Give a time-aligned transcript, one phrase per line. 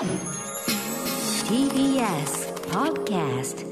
[0.00, 0.08] TBS
[2.70, 3.66] Podcast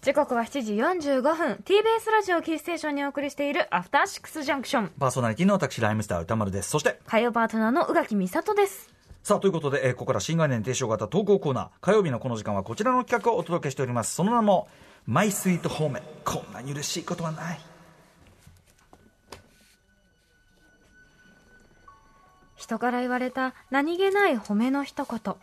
[0.00, 6.70] 時刻は7時45分 TBS ラジオキーステーションにお送りしているアフターシックスジャンクションパーソナリティの私、ライムスター歌丸です。
[6.70, 8.88] そして、火曜パートナーの宇垣美里です
[9.22, 14.14] さあ、ということで、えーここから新概念提唱型投稿コーナー、火曜日のこの時間はこちらの企画をお届けしております。
[14.14, 14.68] その名も、
[15.04, 16.00] マイスイートホーム。
[16.24, 17.60] こんなに嬉しいことはない。
[22.68, 25.34] 人から言われた何気ない褒めの一言。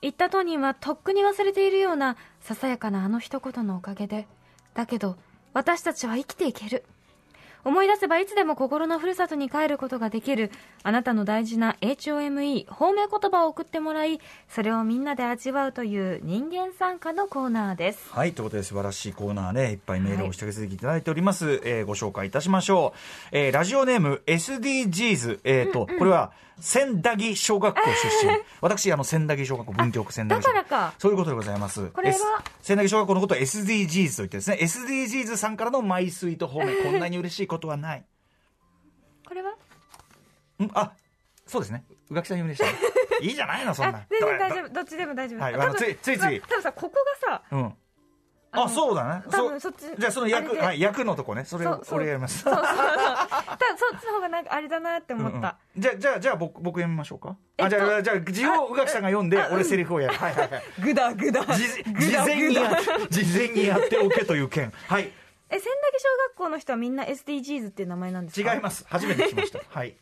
[0.00, 4.28] 言った当人はとっくに忘れているようなささやかなあの一言のおかげで。
[4.72, 5.16] だけど
[5.54, 6.84] 私たちは生きていける。
[7.66, 10.52] 思い出せばいつでも心のふるさとに帰ることができる
[10.84, 21.60] あなたの大事な HOME 褒め言葉を送ってもらいそれをみんなで味わうという人間参加のコーナーですはい、ということで素晴らしいコーナーね、いっぱいメールをして続きいただいております。
[21.64, 22.98] えーご紹介いたしましょう。
[23.32, 28.32] えーラジオネーム SDGs、えっ、と、これは、千駄木小学校出身。
[28.62, 30.62] 私、あの、千駄木小学校、文京区千駄木小学校。
[30.62, 31.88] だからかそういうことでございます。
[31.88, 32.24] これは？S-
[32.62, 38.04] 千駄木小学校のことを SDGs と言ってですね、SDGs さんからのマイスイート方面、こんなに嬉しいことはない。
[39.26, 39.50] これは？
[39.50, 40.92] んあ、
[41.46, 41.84] そうですね。
[42.10, 42.78] 宇垣さん読みでしたね。
[43.20, 44.06] いいじゃないの、そんなあ。
[44.10, 47.74] 全然大ど丈夫どっちでも大丈夫、はいあのついついつい多分さここがさうん。
[48.52, 49.22] あのあ、そうだね。
[49.30, 51.44] 多分そっちじゃあその役、はい、役のとこね。
[51.44, 52.42] それを俺やります。
[52.42, 52.98] そうそうそう多分
[53.90, 57.36] そっちの方がなんかあれだなって思った、うんうんじゃあ、じゃあ、じゃあ僕、僕読みましょうか？
[57.58, 60.16] あ、えっとじゃあ、じゃあ、字を宇垣さんが読んで、俺セリフをやる。
[60.16, 60.62] はいはいはい。
[60.80, 61.82] グダグダ事事
[62.16, 62.70] 前にや、
[63.10, 64.72] 事前にやっておけという件。
[64.86, 65.12] はい。
[65.98, 68.54] 小学校の人はみんな SDGs っていう名前なんですか？
[68.54, 68.84] 違います。
[68.88, 69.60] 初めて聞きました。
[69.68, 69.96] はい。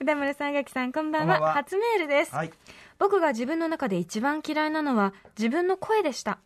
[0.00, 1.52] 歌丸さんがきさんこんばんは。
[1.54, 2.52] 初メールです、はい。
[2.98, 6.38] 僕が自分の中で一番嫌いなのは自分の声でした。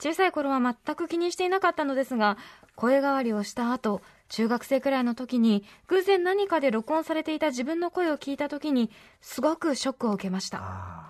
[0.00, 2.38] 小さい頃は全く気にしていなかったのですが
[2.76, 10.58] 声変わりをした後中学生くらいの時に偶然何かで録音されていた自分の声を聞いた時にすごくショックを受けました。
[10.62, 11.08] あ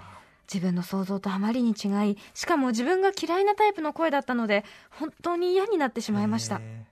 [0.51, 6.57] 自分の想像とあまりに違いしかも自分が嫌いなタイプの声だったので本当に嫌になってしーまいました。
[6.57, 6.87] へ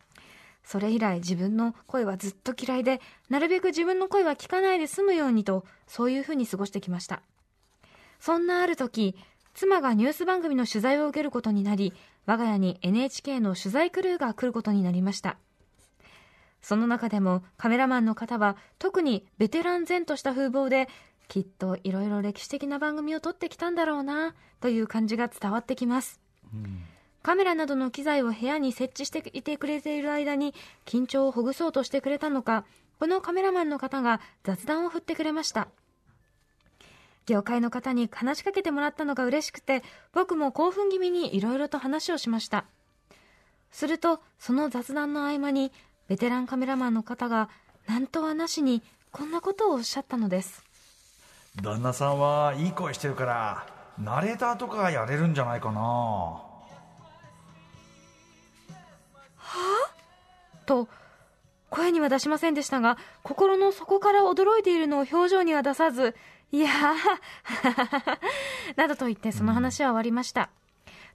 [0.66, 3.00] それ以来自分の声はずっと嫌いで
[3.30, 7.22] なるべく自分の声は聞かないで済むようにとそういうふうに過ごしてきました。
[8.18, 9.16] そんなある時
[9.54, 11.94] 妻がニュース番組の取材を受けることになり
[12.26, 15.38] 我が家に NHK の取材クルーが来ることになりました。
[16.60, 20.88] その中でもカメラマンの方は特にベテラン前とした風貌で
[21.28, 26.20] きっといろいろ歴史的な番組を撮ってきたんだろうなという感じが伝わってきます。
[26.52, 26.82] うん。
[27.26, 30.54] カメラなどの機材を部屋に設置していてくれている間に
[30.84, 32.64] 緊張をほぐそうとしてくれたのか
[33.00, 35.66] このカメラマンの方が雑談を振ってくれました。
[37.26, 39.82] 業界の方に話しかけてもらったのが嬉しくて
[40.12, 42.64] 僕も興奮気味にいろいろと話をしました。
[43.72, 45.72] するとその雑談の合間に
[46.06, 47.48] ベテランカメラマンの方が
[47.88, 50.62] 何とはなしにこんなことをおっしゃったのです。
[51.60, 53.66] 旦那さんはいい声してるから、
[53.98, 56.45] ナレーターとかやれるんじゃないかな。
[60.66, 60.88] と
[61.70, 66.14] 声には出しませんでしたが心の底から驚いているのを表情には出さず
[66.52, 68.18] いやー
[68.76, 70.48] などと言ってその話は終わりました、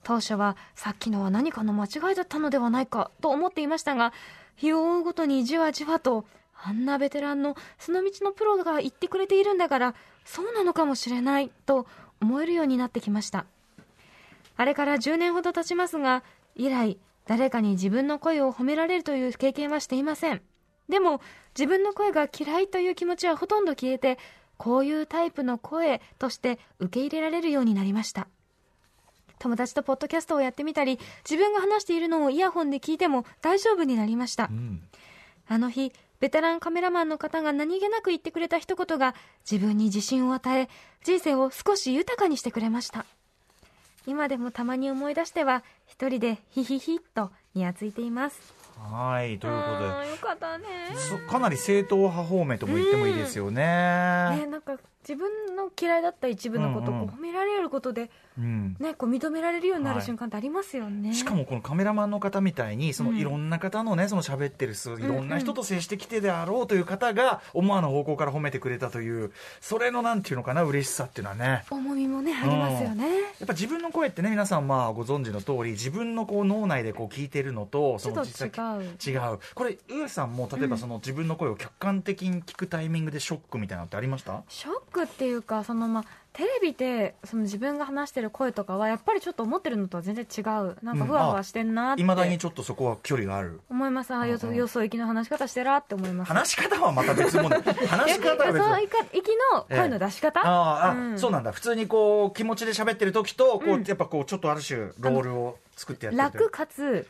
[0.03, 4.12] 当初はさっきのは何かの間違いだったのではないかと思っていましたが
[4.57, 6.25] 日を追うごとにじわじわと
[6.63, 11.88] あんなベテランのその道のプロが言ってくれているんだからそうなのかもしれないと
[12.22, 13.46] 思えるようになってきました。
[14.57, 16.24] あれから10年ほど経ちますが、
[16.56, 20.41] 以来、誰かに自分の声を褒められるという経験はしていません。
[20.89, 21.21] でも、
[21.57, 24.17] 自分の声が嫌いという気持ちはほとんど消えて、
[24.57, 28.27] こういうタイプの声として受け入れられるようになりました。
[29.39, 34.53] 友達とポッドキャストをやってみたり、自分が話しているのをイヤホンで聞いても大丈夫になりましたう。
[34.53, 34.81] ん。
[35.47, 39.15] あの日、ベテランカメラマンの方が何気なく言ってくれた一言が
[39.49, 40.69] 自分に自信を与え、
[41.03, 43.05] 人生を少し豊かにしてくれました。
[44.06, 48.53] 今でもたまに思い出しては、一人でヒヒヒッとにやついています。
[48.78, 50.17] はい、ということで。
[50.17, 50.66] かったね。
[50.95, 53.62] そかなり正統派方面とも言ってもいいですよね。
[53.62, 58.77] ね、なんか自分の嫌いだった一部のことを褒められることで、うん。
[58.80, 61.13] ね、こう認められるようになるはい瞬間ってありますよね。
[61.13, 71.65] しかもこのカメラマンの方みたいにそのうんいろんな方のねその喋ってる数いろんなうん人と接してきてであろうという方が思わぬ方向から褒めてくれたというそれのなんていうのかな嬉しさっていうのはね。
[71.69, 73.09] 重みもね、ありますよね。
[73.39, 79.19] やっぱ自分の声ってね皆さんまあご存知の通り自分のこう脳内でこう聞いてるのとそのちょっと違う。
[79.19, 79.39] 違う。
[79.56, 84.44] これ上さんも例えばその自分の声を客観的に聞くタイミングでショックみたいなのってありました？
[84.48, 90.77] ショックっていうかそのまあテレビでその自分が話してる声とかはやっぱりちょっと思ってるのとは全然違う。
[90.81, 92.01] なんかふわふわしてんなって。
[92.01, 93.59] いまだにちょっっとそこは距離がある。
[93.69, 94.13] 思います。
[94.13, 94.59] ああよそうんうん。
[94.59, 96.29] よそ行きの話し方してらって思います。
[96.29, 97.49] 話し方はまた別物。
[97.49, 98.63] 話し方は別物。
[98.63, 101.19] そう行きの声の出し方、ああ、うん。
[101.19, 101.51] そうなんだ。
[101.51, 103.83] 普通にこう気持ちで喋ってる時とこう、うん。
[103.83, 107.05] やっぱこうちょっとある種ロールを作ってやってる楽かつ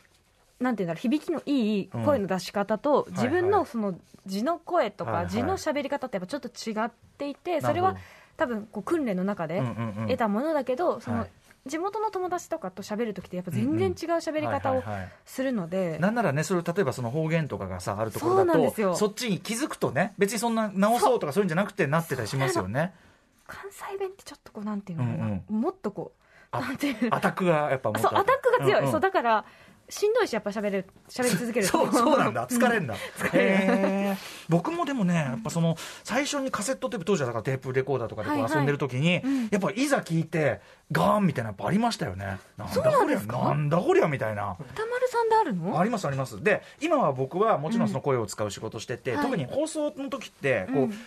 [0.60, 3.94] なんていうんだろう響きのいい声の出し方と、自分のその
[4.26, 7.96] 字の声とか、字の喋り方ってやっぱちょっと違っていて、それは
[8.36, 10.06] 多分こう訓練の中でうんうんうん。
[10.08, 11.30] 得たものだけど、そのはい
[11.64, 14.82] 地元の友達とかと喋る時ってやっぱ全然違う喋り方を
[15.24, 22.92] するので、なんならねそれ例えばその方言とかがさあるところだとそっちに気づくとね別にそんな直そうとかそういうんじゃなくてなってたりしますよね。
[23.46, 28.90] 関西弁ってちょっとこうなんていうのかな、うんもっとこうあなんていうのアタックがやっぱそうアタックが強い、うんうん。
[28.90, 29.44] そうだから
[29.92, 31.72] しんどいしやっぱ喋る喋り続けると。
[31.72, 32.46] そうそうなんだ。
[32.46, 32.94] 疲れんだ、
[33.34, 34.16] れる。
[34.48, 38.56] 僕もでもねやっぱその最初にカセットテープ当時はだからテープレコーダーとかでこうはいはい。
[38.56, 39.48] 遊んでる時に、うん。
[39.50, 40.62] やっぱいざ聞いて
[40.92, 42.38] ガーンみたいなやっぱありましたよね。
[42.56, 44.56] なんだこりゃなんだこりゃみたいな。
[44.60, 45.80] 歌丸さんであるの？
[45.80, 46.42] ありますあります。
[46.42, 50.90] で今は僕はもちろんその声を使う仕事してて、うん特に放送の時ってこう、うん。
[50.90, 50.98] 必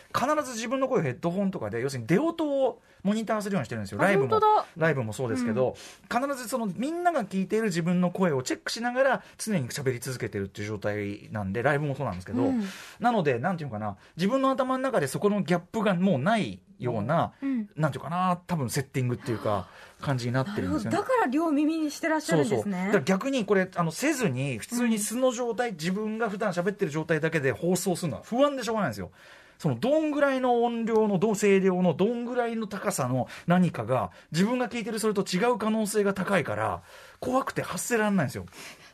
[0.43, 4.01] ず自分の声をヘッドホンとかで要するに出音をモニターするようにしてるんですよ。
[4.01, 4.41] あライブも。
[4.77, 5.75] ライブもそうですけど、
[6.11, 12.63] 必ずそのみんなが聞いている自分の声をチェックしながら常に喋り続けてるっていう状態なんでライブもそうなんですけど、うん。
[12.99, 17.69] なのでなんていうのかな自分の頭の中でそこのギャップがもうないような、うん。
[17.75, 19.67] なんていうかな多分セッティングっていうか
[20.01, 20.97] 感じになってなるんですよね。
[20.97, 21.03] ど。
[21.03, 29.11] だから両耳にしてらっしゃるんですだねから逆にこれあのせずに普通に素の状態、自分が普段喋ってる状態だけで放送するのは不安でしょうがないんですよ。
[29.57, 36.81] そのどんぐらいの音量の声量のどんぐらいの高さの何かが自分が聞いてるそれと違う可能性が高いから
[37.19, 38.45] 怖くて発せられないんですよ、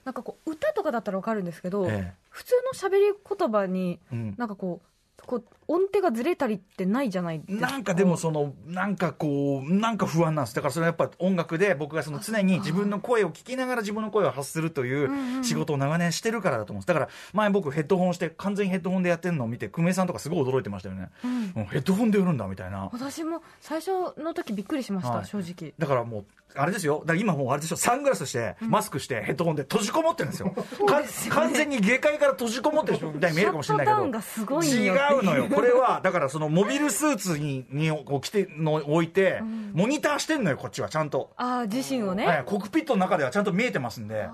[0.05, 4.35] なんかこう歌とかだったらわかるんですけど、え普通の喋り言葉にえうん。
[4.37, 4.87] なんかこう
[5.25, 7.71] こう音程がずれたりってないじゃないですか。
[7.71, 10.55] なんかでもそのなんかこうなんか不安なんです。
[10.55, 16.87] だからそれはやっぱ音楽で僕がその常に自分の声を聞きながら自分の声を発するといんう仕事を長年してるからだと思うんです。
[16.87, 21.53] だから前僕ヘッドホンして完全にヘッドホンでやってるのを見て久米さんとかすごい驚いてましたよね、うん。
[21.55, 22.89] うんヘッドホンでやるんだみたいな。
[22.91, 23.91] 私も最初
[24.21, 25.25] の時びっくりしました、はい。
[25.25, 25.73] 正直。
[25.77, 26.25] だからもう
[26.55, 26.99] あれですよ。
[27.01, 27.75] だから今もうあれでしょ。
[27.75, 30.49] サングラスしてマスクしてヘッドホンで閉じこもってるんですよ,
[30.87, 31.41] か、ですよね。
[31.41, 35.47] 完全に下界から閉じこもってる人みたいに見えるかもしれないけど違ううのよ。
[35.53, 39.41] これはだからそのモビルスーツににこう着ての置いて、
[39.73, 40.89] モニターしてんのよこっちは。
[40.89, 44.27] ちゃんと、ああ自身をね、はい、コックピットの中ではちゃんと見えてますんで。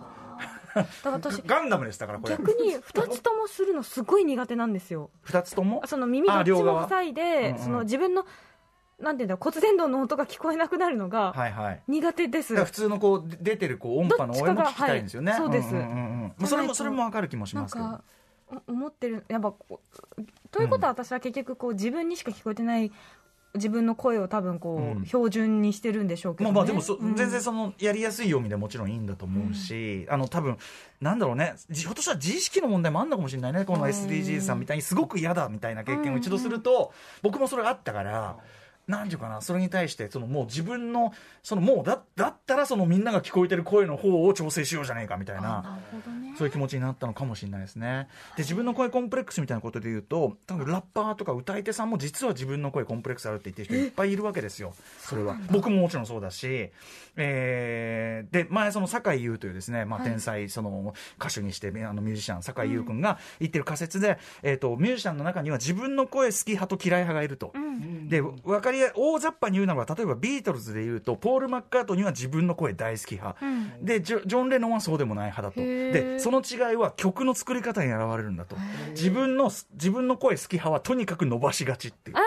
[0.76, 2.36] だから私 ガンダムですだからこれ。
[2.38, 5.10] 逆に2つともするのすごい苦手なんですよ。
[5.26, 5.82] 2つとも？
[5.86, 6.88] その耳どっちもあ両側。
[6.88, 7.64] 塞いで、うんうん。
[7.64, 8.26] その自分の
[9.00, 11.82] なんていうんだろう骨伝導の音が聞こえなくなるのがはいはい。
[11.88, 15.74] 苦手です、だから普通のこうで出てるこう音波の応援も聞きたいんですよね、はいそうです。
[15.74, 15.90] んんうんう
[16.26, 16.34] ん。
[16.38, 18.02] まあそれもそれもわかる気もしますけど。
[18.66, 19.54] 思ってるやっぱ
[20.52, 22.94] ということは私は結局こう自分にしか聞こえてない
[23.56, 25.06] 自分の声を多分こう、うん。
[25.06, 27.16] 標準にしてるんでしょうけど、ね、まあまあでもそ、うん。
[27.16, 30.58] 全然そのやりやすい読みでもちろんいいんだと思うし、あの多分
[31.02, 31.56] なんだろうね。
[31.70, 33.90] じひょっとしたら自意識の問題もあんのかもしれないねこのうん。
[33.90, 34.84] SDGs さんみたいに。
[34.84, 38.38] すごく嫌だみたいな経験を一度すると、僕もそれがあったから。
[38.88, 41.14] なんていうかなそれに対してそのもう自分の
[41.44, 45.42] そのもうだだったらそのみんなが聞こえてる声の方を調整しようじゃねえかみたいな。
[45.42, 46.27] なるほどね。
[46.38, 48.08] そういう気持ちになったのかもしれないですね。
[48.36, 54.74] で、自分の声コンプレックスみたいなことで言うと、多分ラッパーとか歌い手さんも実は自分の声コンプレックスあるって言ってる人いっぱいいるわけですよ。
[55.00, 55.36] それは。
[55.50, 56.70] 僕ももちろんそうだし、
[57.16, 67.52] えー、で、前その酒井優というですね、まあはい天才、その歌手にして、あのミュージシャン、酒井優君が言ってる仮説で、えっ、と、ミュージシャンの中には自分の声好き派と嫌い派がいると。
[67.56, 73.38] うんで、わかりや、大雑把に言うならば、例えばビートルズで言うと、ポール・マッカートニーは自分の声大好き派。
[73.42, 78.58] うんでジョン・レノンはそうでもない派だとでその違いは曲の作り方に現れるんだと。
[78.90, 82.18] 自分の自分の声好き派はとにかく伸ばしがちっていう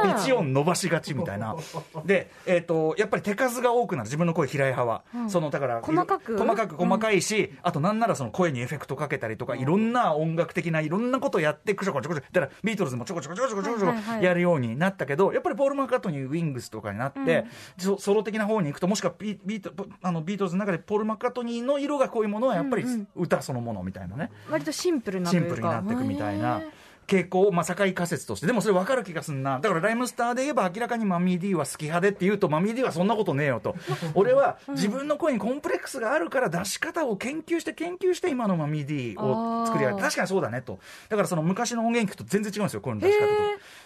[0.00, 0.20] あー。
[0.22, 1.56] 一音伸ばしがちみたいな。
[2.04, 4.06] で、えー、とやっぱり手数が多くなる。
[4.06, 5.30] 自分の声平井派は、うん。
[5.30, 6.38] そのだから細かく。
[6.38, 17.44] 細かく細かいし、あとなんならその声にエフェクトかけたりとかいろんな音楽的ないろんなことやってくちょこちょこちょこだからビートルズもちょこちょこちょこちょこちょこちょこやるようになったけどやっぱりポール・マッカートニーウィングスとかになって、
[17.78, 23.08] ソソロ的な方に行くともしくはビビートあのビートルズの中でポール・マッカートニーの色が濃いものはやっぱりうんうん。
[23.16, 26.60] 歌そのものみたいなね、割とシンプルなとシンプルになっていくみたいな
[27.08, 28.46] 傾向、まあ、境仮説として。
[28.46, 29.58] でもそれ分かる気がすんな。
[29.58, 33.74] だからライムスターで言えば明らかにマミー D は好き派でって言うとマミー D はそんなことねえよと。
[34.14, 40.78] 俺は自分の声にコンプレックスがあるから出し方を研究して研究して今のマミー D を作り上げ確かにそうだねと。
[41.08, 43.32] だからその昔の音源聞くと全然違うんですよ声の出し方と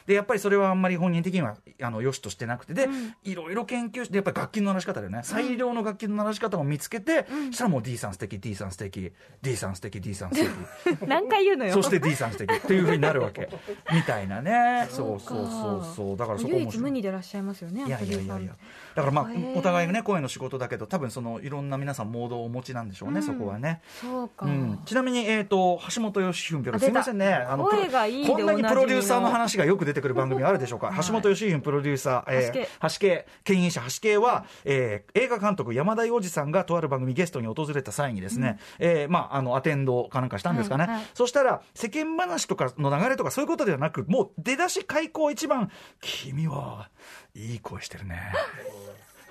[0.07, 2.75] でやっぱりそれはあんまり本人的にはあの良しとしてなくて。
[2.75, 2.89] で、
[3.25, 5.21] いろいろ研究してやっぱり楽器の鳴らし方だよね。
[5.23, 10.51] 最良の楽器の鳴らし方を見つけて、そしたらもう D さん素敵 D さん素敵 D さん素敵 D さん素敵。
[11.07, 11.73] 何回言うのよ。
[11.75, 13.49] そして D さん素敵っていうふうになるわけ。
[13.93, 14.87] みたいなね。
[14.91, 16.17] そうそうそうそう。
[16.17, 16.75] だからそこ唯面白い。
[16.75, 18.53] 一無二でいらっしゃいますよねいやいやいやいや。
[18.95, 27.33] だからまあお互いがね声の仕事だけど多分そのいろんな皆さんモードをお持ちなんでしょうね、そこはね、そうか、うん、ちなみに、えー、と橋本良文すいませんね。
[27.33, 41.07] あの声がいいでこんなにプロデューサーの話がよく出てくる番組あるでしょうか、橋本良文プロデューサー、えー、橋系牽引者橋系は、えー映画監督山田洋次さんがとある番組ゲストに訪れた際にですね、えーまあ、あのアテンドかなんかしたんですかね、はいはい。
[41.15, 45.71] そしたら世間話とかの流れとかそういうことではなくもう出だし開口一番
[46.01, 46.89] 君は
[47.35, 48.33] いい声してるね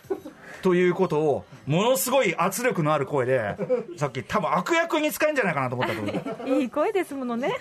[0.62, 3.56] ということをものすごい圧力のある声で
[3.98, 6.60] さっき多分悪役に使えんじゃないかなと思ったと思う。
[6.62, 7.58] いい声ですものね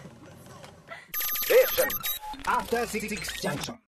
[2.46, 3.80] After Six Junction.